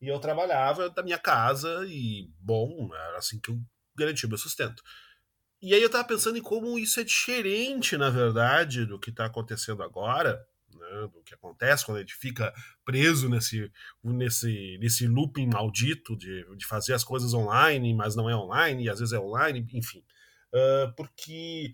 [0.00, 3.60] E eu trabalhava da minha casa e, bom, era assim que eu
[3.96, 4.82] garantir meu sustento.
[5.62, 9.24] E aí eu tava pensando em como isso é diferente, na verdade, do que está
[9.24, 12.52] acontecendo agora, né, do que acontece quando a gente fica
[12.84, 18.36] preso nesse, nesse, nesse looping maldito de, de fazer as coisas online, mas não é
[18.36, 20.04] online, e às vezes é online, enfim.
[20.52, 21.72] Uh, porque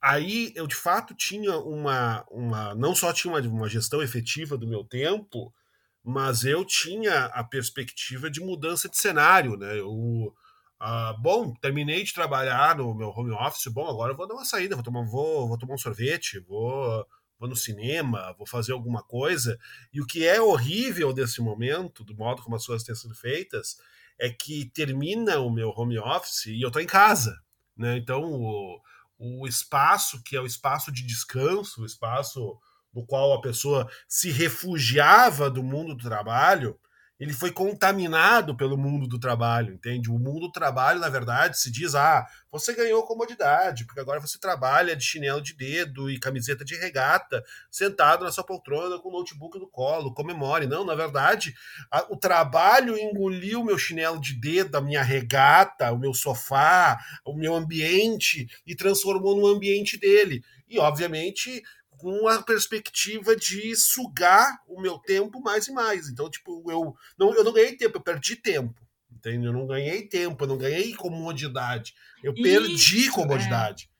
[0.00, 4.66] aí eu de fato tinha uma, uma não só tinha uma, uma gestão efetiva do
[4.66, 5.54] meu tempo,
[6.02, 9.78] mas eu tinha a perspectiva de mudança de cenário, né?
[9.78, 10.34] Eu,
[10.78, 13.66] ah, bom, terminei de trabalhar no meu home office.
[13.72, 17.06] Bom, agora eu vou dar uma saída, vou tomar, vou, vou tomar um sorvete, vou,
[17.38, 19.58] vou no cinema, vou fazer alguma coisa.
[19.92, 23.76] E o que é horrível desse momento, do modo como as coisas têm sido feitas,
[24.18, 27.38] é que termina o meu home office e eu estou em casa.
[27.76, 27.96] Né?
[27.96, 28.80] Então, o,
[29.18, 32.58] o espaço que é o espaço de descanso, o espaço
[32.92, 36.78] no qual a pessoa se refugiava do mundo do trabalho,
[37.18, 40.10] ele foi contaminado pelo mundo do trabalho, entende?
[40.10, 44.38] O mundo do trabalho, na verdade, se diz: ah, você ganhou comodidade, porque agora você
[44.38, 49.12] trabalha de chinelo de dedo e camiseta de regata, sentado na sua poltrona com o
[49.12, 50.66] notebook no colo, comemore.
[50.66, 51.54] Não, na verdade,
[51.90, 57.34] a, o trabalho engoliu meu chinelo de dedo, a minha regata, o meu sofá, o
[57.34, 60.42] meu ambiente e transformou no ambiente dele.
[60.68, 61.62] E, obviamente,
[61.96, 66.08] com a perspectiva de sugar o meu tempo mais e mais.
[66.08, 68.74] Então, tipo, eu não, eu não ganhei tempo, eu perdi tempo.
[69.10, 69.46] Entende?
[69.46, 71.94] Eu não ganhei tempo, eu não ganhei comodidade.
[72.22, 73.90] Eu Isso, perdi comodidade.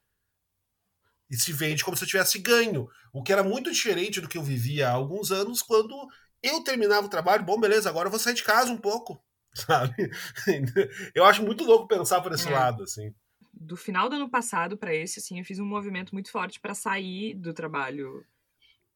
[1.30, 1.34] É.
[1.34, 2.88] E se vende como se eu tivesse ganho.
[3.12, 5.94] O que era muito diferente do que eu vivia há alguns anos, quando
[6.42, 9.20] eu terminava o trabalho, bom, beleza, agora eu vou sair de casa um pouco.
[9.54, 10.10] Sabe?
[11.14, 12.52] Eu acho muito louco pensar por esse é.
[12.52, 13.12] lado, assim
[13.58, 16.74] do final do ano passado para esse, assim, eu fiz um movimento muito forte para
[16.74, 18.24] sair do trabalho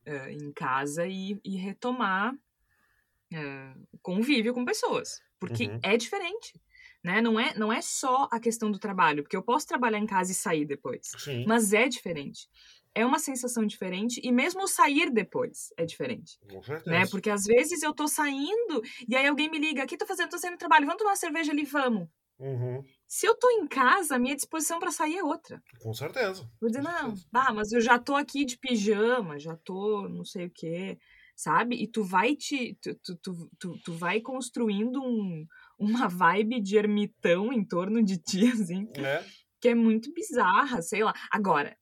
[0.06, 5.22] uh, em casa e, e retomar uh, convívio com pessoas.
[5.38, 5.80] Porque uhum.
[5.82, 6.60] é diferente.
[7.02, 7.22] Né?
[7.22, 10.32] Não, é, não é só a questão do trabalho, porque eu posso trabalhar em casa
[10.32, 11.12] e sair depois.
[11.18, 11.46] Sim.
[11.46, 12.46] Mas é diferente.
[12.94, 16.38] É uma sensação diferente, e mesmo sair depois é diferente.
[16.84, 17.06] Né?
[17.06, 20.38] Porque às vezes eu tô saindo e aí alguém me liga: aqui tô fazendo, tô
[20.38, 22.08] saindo do trabalho, vamos tomar uma cerveja ali, vamos.
[22.38, 22.82] Uhum.
[23.10, 25.60] Se eu tô em casa, a minha disposição para sair é outra.
[25.80, 26.48] Com certeza.
[26.60, 30.46] Vou dizer, não, bah, mas eu já tô aqui de pijama, já tô não sei
[30.46, 30.96] o quê,
[31.34, 31.74] sabe?
[31.74, 32.78] E tu vai te.
[32.80, 35.44] Tu, tu, tu, tu, vai construindo um,
[35.76, 39.24] uma vibe de ermitão em torno de ti, assim, é.
[39.60, 41.12] que é muito bizarra, sei lá.
[41.32, 41.76] Agora,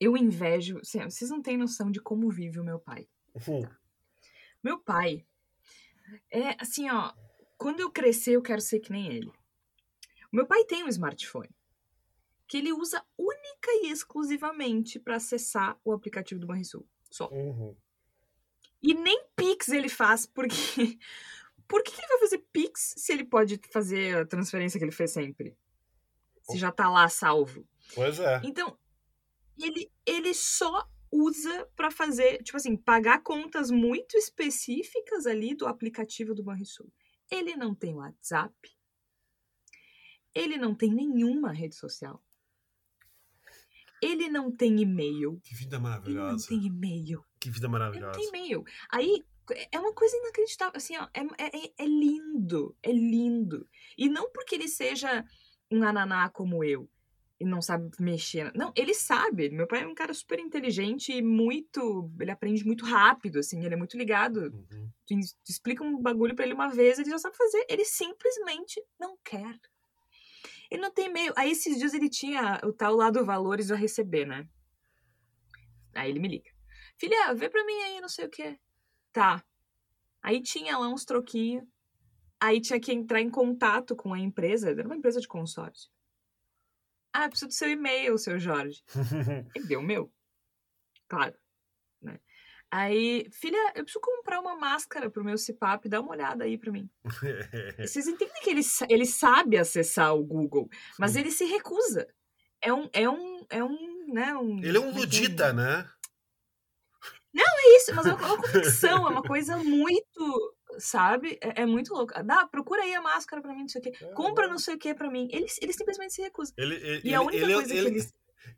[0.00, 0.80] eu invejo.
[0.82, 3.06] Vocês não têm noção de como vive o meu pai.
[3.34, 3.68] Uhum.
[4.64, 5.26] Meu pai
[6.32, 7.12] é assim, ó.
[7.58, 9.30] Quando eu crescer, eu quero ser que nem ele.
[10.32, 11.50] Meu pai tem um smartphone
[12.48, 16.86] que ele usa única e exclusivamente para acessar o aplicativo do Banrisul.
[17.10, 17.28] Só.
[17.30, 17.74] Uhum.
[18.82, 20.98] E nem Pix ele faz, porque.
[21.68, 25.12] Por que ele vai fazer Pix se ele pode fazer a transferência que ele fez
[25.12, 25.56] sempre?
[26.42, 27.66] Se já tá lá salvo.
[27.94, 28.42] Pois é.
[28.44, 28.76] Então,
[29.58, 36.34] ele, ele só usa para fazer, tipo assim, pagar contas muito específicas ali do aplicativo
[36.34, 36.92] do Banrisul.
[37.30, 38.54] Ele não tem WhatsApp,
[40.34, 42.22] ele não tem nenhuma rede social.
[44.02, 45.40] Ele não tem e-mail.
[45.44, 46.48] Que vida maravilhosa.
[46.50, 47.24] Ele não tem e-mail.
[47.38, 48.18] Que vida maravilhosa.
[48.18, 48.64] Ele não tem e-mail.
[48.90, 49.24] Aí
[49.70, 50.76] é uma coisa inacreditável.
[50.76, 52.76] Assim, ó, é, é, é lindo.
[52.82, 53.68] É lindo.
[53.96, 55.24] E não porque ele seja
[55.70, 56.90] um ananá como eu
[57.42, 58.52] e não sabe mexer.
[58.54, 59.50] Não, ele sabe.
[59.50, 62.08] Meu pai é um cara super inteligente e muito.
[62.20, 64.42] Ele aprende muito rápido, assim, ele é muito ligado.
[64.42, 64.90] Uhum.
[65.06, 65.14] Tu,
[65.44, 67.66] tu explica um bagulho para ele uma vez, ele já sabe fazer.
[67.68, 69.58] Ele simplesmente não quer.
[70.72, 71.34] Ele não tem e-mail.
[71.36, 74.48] Aí esses dias ele tinha o tal lá do valores a receber, né?
[75.94, 76.50] Aí ele me liga.
[76.98, 78.58] Filha, vê pra mim aí, não sei o que.
[79.12, 79.44] Tá.
[80.22, 81.62] Aí tinha lá uns troquinhos.
[82.40, 84.70] Aí tinha que entrar em contato com a empresa.
[84.70, 85.90] Era uma empresa de consórcio.
[87.12, 88.82] Ah, preciso do seu e-mail, seu Jorge.
[89.54, 90.10] Ele deu o meu.
[91.06, 91.36] Claro.
[92.72, 96.72] Aí, filha, eu preciso comprar uma máscara pro meu CPAP, dá uma olhada aí para
[96.72, 96.88] mim.
[97.78, 102.08] Vocês entendem que ele, ele sabe acessar o Google, mas ele se recusa.
[102.62, 104.58] É um, é um, é um, né, um...
[104.64, 105.86] Ele é um ludita, né?
[107.34, 111.38] Não, é isso, mas é uma, convicção, é uma coisa muito, sabe?
[111.42, 112.14] É, é, muito louco.
[112.24, 113.92] Dá, procura aí a máscara pra mim, não sei o quê.
[114.14, 115.28] Compra não sei o quê pra mim.
[115.30, 116.54] Ele, ele simplesmente se recusa.
[116.56, 118.00] Ele, ele, e a única coisa que ele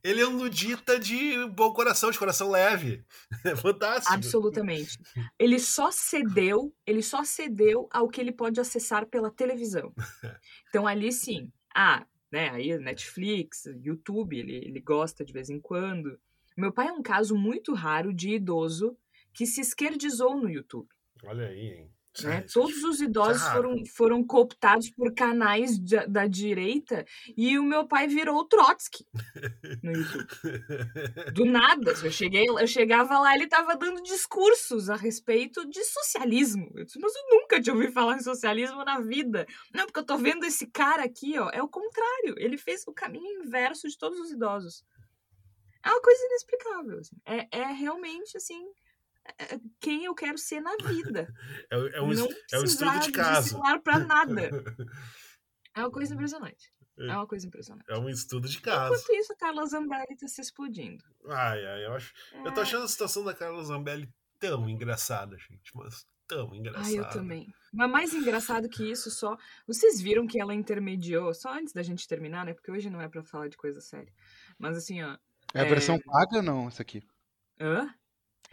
[0.03, 3.05] ele é um nudita de bom coração, de coração leve.
[3.45, 4.13] É fantástico.
[4.13, 4.99] Absolutamente.
[5.39, 9.93] Ele só cedeu, ele só cedeu ao que ele pode acessar pela televisão.
[10.69, 11.53] Então ali sim.
[11.75, 16.19] Ah, né, aí Netflix, YouTube, ele, ele gosta de vez em quando.
[16.57, 18.97] Meu pai é um caso muito raro de idoso
[19.33, 20.89] que se esquerdizou no YouTube.
[21.25, 21.93] Olha aí, hein?
[22.23, 22.43] Né?
[22.53, 27.05] Todos os idosos foram, foram cooptados por canais de, da direita
[27.37, 29.05] e o meu pai virou o Trotsky
[29.83, 30.29] no YouTube.
[31.35, 31.93] Do nada.
[32.03, 36.71] Eu, cheguei, eu chegava lá ele estava dando discursos a respeito de socialismo.
[36.77, 39.47] Eu disse, mas eu nunca tinha ouvido falar em socialismo na vida.
[39.73, 41.51] Não, porque eu tô vendo esse cara aqui, ó.
[41.53, 42.35] É o contrário.
[42.37, 44.85] Ele fez o caminho inverso de todos os idosos.
[45.85, 46.99] É uma coisa inexplicável.
[47.01, 47.17] Assim.
[47.27, 48.84] É, é realmente assim é,
[49.81, 51.33] quem eu quero ser na vida.
[51.71, 53.59] É, é, um, não é um estudo de caso.
[53.59, 54.51] Não para nada.
[55.77, 56.73] É uma coisa impressionante.
[56.97, 57.85] É, é uma coisa impressionante.
[57.89, 58.95] É um estudo de caso.
[58.95, 61.03] Enquanto isso, a Carla Zambelli tá se explodindo.
[61.27, 62.15] Ai, ai, eu acho.
[62.33, 62.47] É...
[62.47, 62.63] Eu tô é.
[62.63, 64.09] achando a situação da Carla Zambelli
[64.39, 65.75] tão engraçada, gente.
[65.75, 66.87] Mas tão engraçada.
[66.87, 67.53] Ai, eu também.
[67.73, 69.37] Mas mais engraçado que isso, só.
[69.67, 72.55] Vocês viram que ela intermediou, só antes da gente terminar, né?
[72.55, 74.13] Porque hoje não é para falar de coisa séria.
[74.59, 75.19] Mas assim, ó.
[75.53, 77.03] É a versão paga ou não, essa aqui?
[77.61, 77.93] Hã?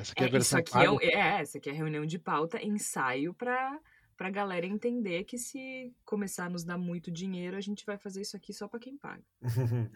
[0.02, 2.64] Essa aqui é, a versão isso aqui é, é, essa aqui é reunião de pauta,
[2.64, 3.80] ensaio para
[4.18, 8.22] pra galera entender que se começar a nos dar muito dinheiro, a gente vai fazer
[8.22, 9.24] isso aqui só pra quem paga.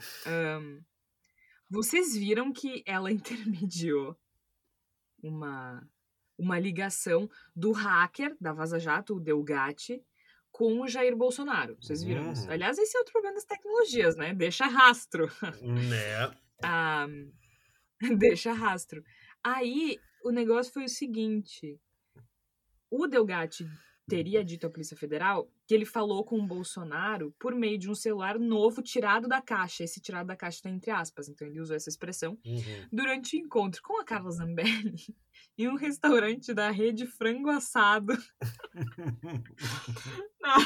[0.59, 0.81] um,
[1.69, 4.17] vocês viram que ela intermediou
[5.21, 5.87] uma,
[6.39, 10.03] uma ligação do hacker da Vaza Jato, o Delgatti,
[10.51, 11.75] com o Jair Bolsonaro.
[11.79, 12.31] Vocês viram uhum.
[12.31, 12.49] isso?
[12.49, 14.33] Aliás, esse é outro problema das tecnologias, né?
[14.33, 15.29] Deixa rastro.
[15.61, 16.33] Né?
[16.63, 17.05] ah,
[18.17, 19.03] deixa rastro.
[19.45, 21.79] Aí, o negócio foi o seguinte.
[22.89, 23.63] O Delgatti
[24.07, 27.93] teria dito à Polícia Federal que ele falou com o Bolsonaro por meio de um
[27.95, 29.83] celular novo tirado da caixa.
[29.83, 32.39] Esse tirado da caixa está entre aspas, então ele usou essa expressão.
[32.43, 32.87] Uhum.
[32.91, 35.15] Durante o encontro com a Carla Zambelli
[35.57, 38.17] em um restaurante da rede Frango Assado
[40.41, 40.57] na,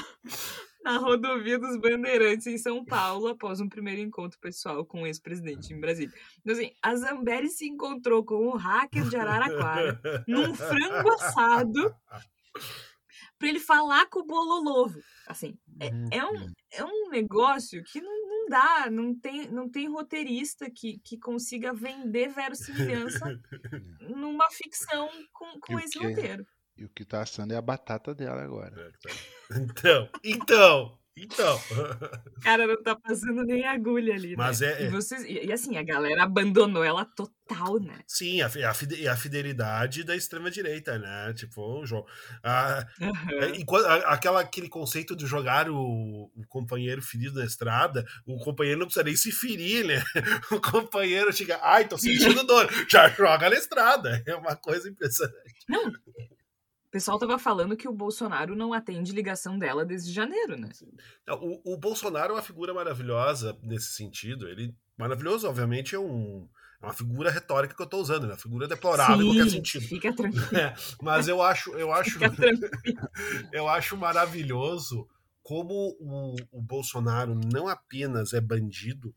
[0.89, 5.71] na rodovia dos Bandeirantes, em São Paulo, após um primeiro encontro pessoal com o ex-presidente
[5.71, 6.13] em Brasília.
[6.39, 11.95] Então, assim, a Zambelli se encontrou com o hacker de Araraquara num frango assado
[13.37, 14.99] para ele falar com o Bololovo.
[15.27, 19.87] Assim, é, é, um, é um negócio que não, não dá, não tem, não tem
[19.87, 23.25] roteirista que, que consiga vender verossimilhança
[24.09, 26.45] numa ficção com, com esse roteiro.
[26.79, 28.73] E o que tá assando é a batata dela agora.
[28.79, 29.59] É, tá.
[29.59, 31.59] Então, então, então.
[32.41, 34.35] Cara, não tá passando nem agulha ali.
[34.35, 34.67] Mas né?
[34.67, 34.83] é.
[34.83, 34.89] E, é.
[34.89, 37.99] vocês, e, e, assim, a galera abandonou ela total, né?
[38.07, 41.33] Sim, a, a, a fidelidade da extrema-direita, né?
[41.33, 42.07] Tipo, o jogo.
[43.01, 43.85] Uhum.
[43.85, 48.85] a, aquela, aquele conceito de jogar o, o, companheiro ferido na estrada, o companheiro não
[48.85, 50.01] precisa nem se ferir, né?
[50.51, 54.23] O companheiro chega, ai, tô sentindo dor, já joga na estrada.
[54.25, 55.65] É uma coisa impressionante.
[55.67, 55.91] Não,
[56.89, 60.71] o pessoal tava falando que o Bolsonaro não atende ligação dela desde janeiro, né?
[61.29, 64.49] O, o Bolsonaro é uma figura maravilhosa nesse sentido.
[64.49, 66.49] Ele maravilhoso, obviamente, é um
[66.81, 68.29] é uma figura retórica que eu estou usando, né?
[68.29, 69.85] Uma figura deplorável Sim, em qualquer sentido.
[69.85, 70.57] Fica tranquilo.
[70.57, 72.17] É, mas eu acho, eu acho,
[73.53, 75.07] eu acho maravilhoso
[75.43, 79.13] como o, o Bolsonaro não apenas é bandido,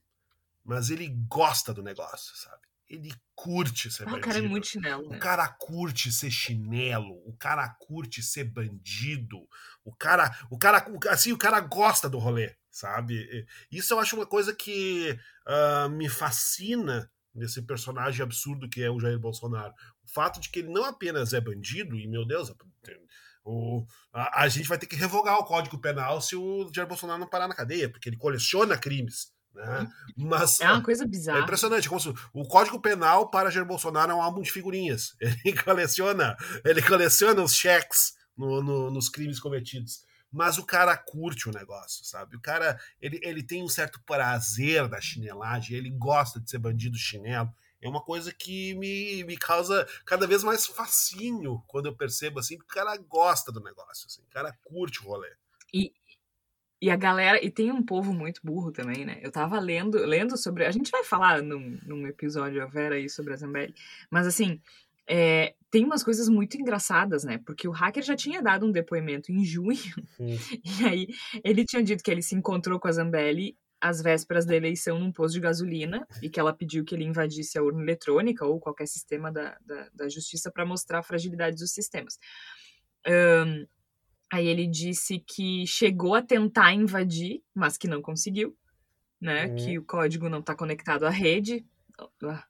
[0.62, 2.61] mas ele gosta do negócio, sabe?
[2.92, 4.20] Ele curte ser bandido.
[4.20, 5.08] O cara é muito chinelo.
[5.08, 5.16] Né?
[5.16, 9.48] O cara curte ser chinelo, o cara curte ser bandido,
[9.82, 13.46] o cara, o cara, assim, o cara gosta do rolê, sabe?
[13.70, 19.00] Isso eu acho uma coisa que uh, me fascina nesse personagem absurdo que é o
[19.00, 19.72] Jair Bolsonaro.
[20.04, 22.54] O fato de que ele não apenas é bandido, e meu Deus,
[23.42, 27.18] o, a, a gente vai ter que revogar o Código Penal se o Jair Bolsonaro
[27.18, 29.32] não parar na cadeia, porque ele coleciona crimes.
[29.54, 29.92] Né?
[30.16, 31.40] Mas, é uma coisa bizarra.
[31.40, 31.88] É impressionante.
[31.88, 35.14] Como se, o Código Penal para Jair Bolsonaro é um álbum de figurinhas.
[35.44, 40.04] Ele coleciona, ele coleciona os cheques no, no, nos crimes cometidos.
[40.30, 42.36] Mas o cara curte o negócio, sabe?
[42.36, 46.96] O cara ele, ele tem um certo prazer da chinelagem, ele gosta de ser bandido
[46.96, 47.52] chinelo.
[47.82, 52.56] É uma coisa que me, me causa cada vez mais fascínio quando eu percebo assim,
[52.56, 55.34] que o cara gosta do negócio, assim, o cara curte o rolê.
[55.74, 55.92] E,
[56.82, 59.20] e a galera, e tem um povo muito burro também, né?
[59.22, 60.66] Eu tava lendo, lendo sobre.
[60.66, 63.72] A gente vai falar num, num episódio, a Vera, aí sobre a Zambelli.
[64.10, 64.60] Mas assim,
[65.06, 67.38] é, tem umas coisas muito engraçadas, né?
[67.46, 69.78] Porque o hacker já tinha dado um depoimento em junho.
[70.16, 70.36] Sim.
[70.82, 71.06] E aí
[71.44, 75.12] ele tinha dito que ele se encontrou com a Zambelli às vésperas da eleição num
[75.12, 78.88] posto de gasolina e que ela pediu que ele invadisse a urna eletrônica ou qualquer
[78.88, 82.18] sistema da, da, da justiça para mostrar a fragilidade dos sistemas.
[83.06, 83.66] Um,
[84.32, 88.56] Aí ele disse que chegou a tentar invadir, mas que não conseguiu,
[89.20, 89.48] né?
[89.48, 89.56] Uhum.
[89.56, 91.66] Que o código não está conectado à rede,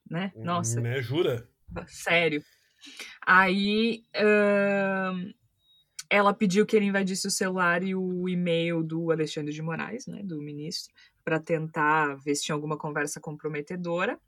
[0.09, 0.33] né?
[0.37, 0.81] Nossa.
[0.81, 1.03] Né?
[1.03, 1.45] Jura?
[1.89, 2.41] Sério.
[3.27, 5.35] Aí uh,
[6.09, 10.23] ela pediu que ele invadisse o celular e o e-mail do Alexandre de Moraes, né?
[10.23, 14.21] Do ministro, para tentar ver se tinha alguma conversa comprometedora.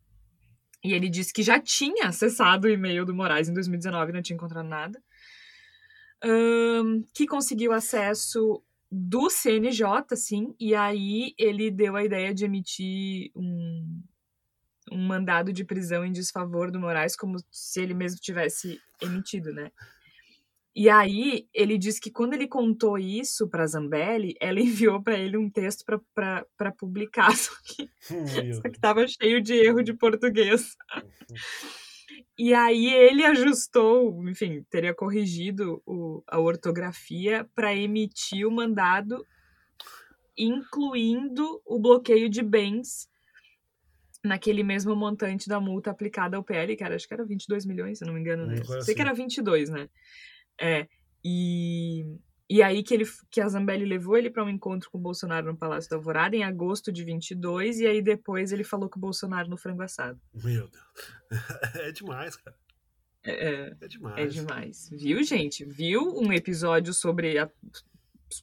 [0.83, 4.23] E ele disse que já tinha acessado o e-mail do Moraes em 2019 e não
[4.23, 5.01] tinha encontrado nada
[6.25, 13.31] um, que conseguiu acesso do CNJ, sim, e aí ele deu a ideia de emitir
[13.35, 14.03] um,
[14.91, 19.71] um mandado de prisão em desfavor do Moraes, como se ele mesmo tivesse emitido, né?
[20.77, 25.37] E aí ele disse que quando ele contou isso para Zambelli, ela enviou para ele
[25.37, 27.91] um texto para publicar, só que,
[28.55, 30.77] só que tava cheio de erro de português.
[32.37, 39.25] E aí ele ajustou, enfim, teria corrigido o, a ortografia para emitir o mandado,
[40.37, 43.09] incluindo o bloqueio de bens
[44.25, 47.99] naquele mesmo montante da multa aplicada ao PL, que era, acho que era 22 milhões,
[47.99, 48.47] se não me engano.
[48.47, 48.57] Né?
[48.65, 48.95] Sei assim.
[48.95, 49.89] que era 22, né?
[50.59, 50.89] É,
[51.23, 52.05] e
[52.55, 55.49] e aí que, ele, que a Zambelli levou ele para um encontro com o Bolsonaro
[55.49, 59.01] no Palácio da Alvorada em agosto de 22, e aí depois ele falou com o
[59.01, 60.21] Bolsonaro no frango assado.
[60.33, 60.85] Meu Deus.
[61.75, 62.57] É demais, cara.
[63.25, 64.19] É, É demais.
[64.19, 64.89] é demais.
[64.93, 65.65] Viu, gente?
[65.65, 67.51] Viu um episódio sobre, a,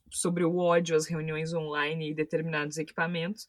[0.09, 3.47] sobre o ódio às reuniões online e determinados equipamentos.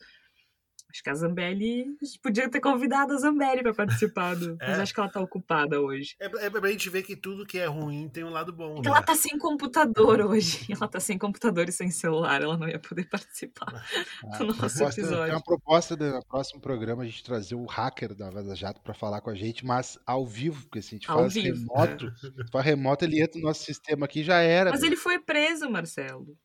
[0.92, 1.86] Acho que a Zambelli.
[2.22, 4.56] Podia ter convidado a Zambelli para participar do.
[4.60, 4.82] Mas É.
[4.82, 6.14] acho que ela tá ocupada hoje.
[6.20, 8.74] É, é pra gente ver que tudo que é ruim tem um lado bom.
[8.74, 8.94] Porque né?
[8.94, 10.66] ela tá sem computador hoje.
[10.82, 12.42] Ela tá sem computador e sem celular.
[12.42, 13.84] Ela não ia poder participar
[14.32, 15.24] A do nosso proposta- episódio.
[15.24, 18.80] Tem uma proposta do no próximo programa a gente trazer o hacker da Vaza Jato
[18.82, 21.58] para falar com a gente, mas ao vivo, porque se a gente Ao faz vivo,
[21.72, 24.70] remoto, se for remoto, ele entra no nosso sistema aqui já era.
[24.70, 24.86] Mas pô.
[24.86, 26.36] ele foi preso, Marcelo.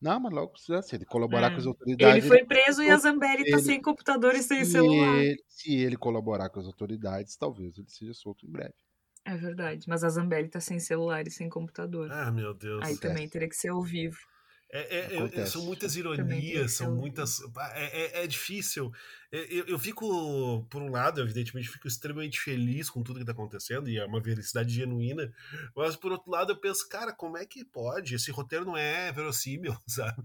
[0.00, 1.50] Não, mas logo se ele colaborar É.
[1.52, 2.16] com as autoridades.
[2.24, 5.16] Ele foi preso e a Zambelli tá ele- sem computador e sem se celular.
[5.18, 8.74] ele, se ele colaborar com as autoridades, talvez ele seja solto em breve.
[9.24, 9.86] É verdade.
[9.88, 12.12] Mas a Zambelli tá sem celular e sem computador.
[12.12, 12.84] Ah, meu Deus.
[12.84, 14.18] Aí também teria que ser ao vivo.
[14.72, 17.40] É, é- é- são muitas ironias, são muitas.
[17.74, 18.90] É, é- é difícil.
[19.30, 23.32] É, Eu, eu fico, por um lado, evidentemente, fico extremamente feliz com tudo que está
[23.32, 25.32] acontecendo, e é uma felicidade genuína,
[25.74, 28.14] mas por outro lado, eu penso, cara, como é que pode?
[28.14, 30.22] Esse roteiro não é verossímil, sabe?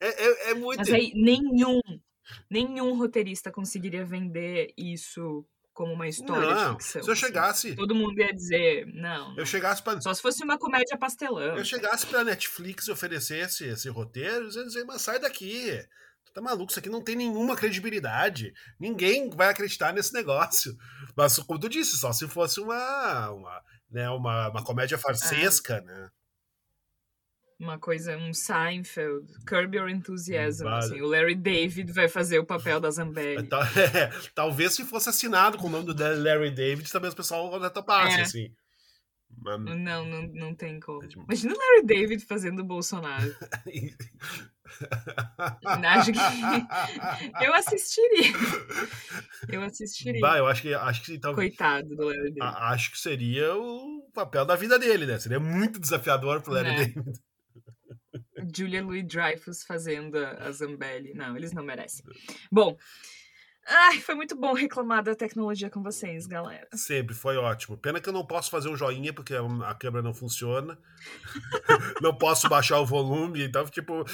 [0.00, 0.78] É, é, é muito.
[0.78, 1.80] Mas aí nenhum,
[2.50, 5.44] nenhum roteirista conseguiria vender isso
[5.76, 7.02] como uma história não, de ficção.
[7.02, 7.26] se eu assim.
[7.26, 7.76] chegasse.
[7.76, 9.28] Todo mundo ia dizer, não.
[9.28, 9.38] não.
[9.38, 11.56] Eu chegasse para Só se fosse uma comédia pastelão.
[11.56, 15.78] eu chegasse pra Netflix e oferecesse esse roteiro, eles iam dizer, mas sai daqui.
[16.24, 18.54] Tu tá maluco, isso aqui não tem nenhuma credibilidade.
[18.80, 20.74] Ninguém vai acreditar nesse negócio.
[21.14, 26.08] Mas, como tu disse, só se fosse uma, uma, né, uma, uma comédia farsesca, né?
[27.58, 30.64] Uma coisa, um Seinfeld, Curb Your Enthusiasm.
[30.64, 30.84] Vale.
[30.84, 33.46] Assim, o Larry David vai fazer o papel da Zambelli.
[33.48, 33.62] Tal-
[33.94, 37.70] é, talvez se fosse assinado com o nome do Larry David, também as pessoas já
[37.70, 38.22] topassem, É.
[38.22, 38.52] assim.
[39.38, 41.02] Mas- Não, não, não tem como.
[41.02, 41.08] É.
[41.16, 43.34] Imagina o Larry David fazendo o Bolsonaro.
[45.64, 46.18] Acho que
[47.44, 48.32] eu assistiria.
[49.48, 50.20] Eu assistiria.
[50.20, 52.38] Bah, eu acho que acho que então, Coitado do Larry David.
[52.42, 55.18] acho que seria o papel da vida dele, né?
[55.18, 56.76] Seria muito desafiador pro Larry Né?
[56.86, 57.18] David.
[58.54, 61.14] Julia Louis Dreyfus fazendo a Zambelli.
[61.14, 62.04] Não, eles não merecem.
[62.50, 62.76] Bom.
[63.68, 66.68] Ai, foi muito bom reclamar da tecnologia com vocês, galera.
[66.72, 67.76] Sempre, foi ótimo.
[67.76, 70.78] Pena que eu não posso fazer um joinha porque a câmera não funciona.
[72.00, 74.04] não posso baixar o volume, então, tipo,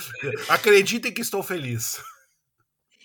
[0.48, 2.02] acreditem que estou feliz.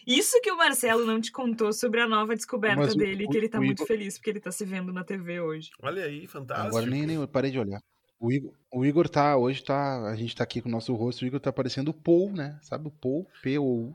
[0.05, 3.37] Isso que o Marcelo não te contou sobre a nova descoberta Mas dele, o- que
[3.37, 5.69] ele tá o muito Igor- feliz porque ele tá se vendo na TV hoje.
[5.81, 6.67] Olha aí, fantástico.
[6.69, 7.81] Agora nem, nem eu parei de olhar.
[8.19, 11.21] O Igor, o Igor tá, hoje tá, a gente tá aqui com o nosso rosto,
[11.21, 12.57] o Igor tá parecendo o Paul, né?
[12.63, 13.27] Sabe o Paul?
[13.43, 13.93] P-O-U.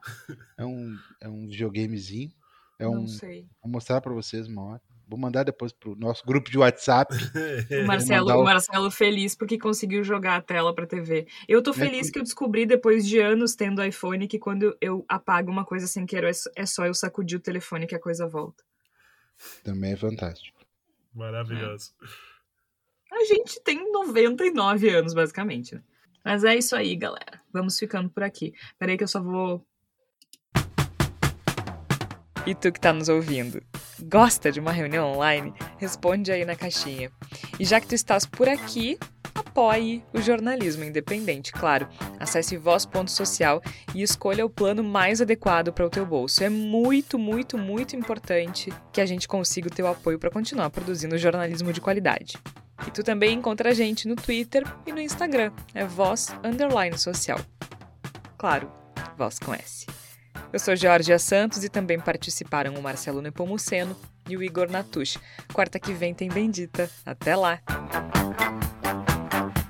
[0.56, 2.30] É um, é um videogamezinho.
[2.78, 3.46] É um, Não sei.
[3.62, 4.82] vou mostrar pra vocês uma hora.
[5.08, 7.12] Vou mandar depois pro nosso grupo de WhatsApp.
[7.82, 11.26] O Marcelo, o- o Marcelo feliz porque conseguiu jogar a tela pra TV.
[11.48, 14.76] Eu tô É feliz por- que eu descobri depois de anos tendo iPhone que quando
[14.80, 17.94] eu apago uma coisa sem querer é só- é só eu sacudir o telefone que
[17.94, 18.62] a coisa volta.
[19.64, 20.58] Também é fantástico.
[21.12, 21.90] Maravilhoso.
[23.22, 25.82] A gente tem 99 anos, basicamente, né?
[26.24, 27.40] Mas é isso aí, galera.
[27.52, 28.52] Vamos ficando por aqui.
[28.76, 29.64] Peraí que eu só vou.
[32.44, 33.62] E tu que tá nos ouvindo,
[34.02, 35.54] gosta de uma reunião online?
[35.78, 37.12] Responde aí na caixinha.
[37.60, 38.98] E já que tu estás por aqui,
[39.32, 41.86] apoie o jornalismo independente, claro.
[42.18, 43.62] Acesse voz.social
[43.94, 46.42] e escolha o plano mais adequado para o teu bolso.
[46.42, 51.16] É muito, muito, muito importante que a gente consiga o teu apoio para continuar produzindo
[51.16, 52.36] jornalismo de qualidade.
[52.86, 57.38] E tu também encontra a gente no Twitter e no Instagram, é voz underline social.
[58.36, 58.70] Claro,
[59.16, 59.86] voz com S.
[60.52, 63.96] Eu sou Georgia Santos e também participaram o Marcelo Nepomuceno
[64.28, 65.18] e o Igor Natush.
[65.52, 66.90] Quarta que vem tem Bendita.
[67.06, 67.60] Até lá!